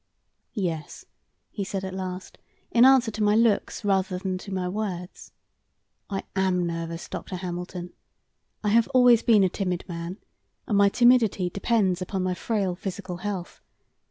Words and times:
"Yes," 0.55 1.05
he 1.51 1.63
said 1.63 1.83
at 1.85 1.93
last, 1.93 2.39
in 2.71 2.85
answer 2.85 3.11
to 3.11 3.21
my 3.21 3.35
looks 3.35 3.85
rather 3.85 4.17
than 4.17 4.39
to 4.39 4.51
my 4.51 4.67
words, 4.67 5.31
"I 6.09 6.23
AM 6.35 6.65
nervous, 6.65 7.07
Dr. 7.07 7.35
Hamilton. 7.35 7.93
I 8.63 8.69
have 8.69 8.87
always 8.95 9.21
been 9.21 9.43
a 9.43 9.47
timid 9.49 9.87
man, 9.87 10.17
and 10.65 10.75
my 10.75 10.89
timidity 10.89 11.51
depends 11.51 12.01
upon 12.01 12.23
my 12.23 12.33
frail 12.33 12.73
physical 12.75 13.17
health. 13.17 13.61